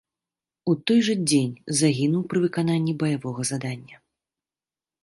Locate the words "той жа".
0.91-1.15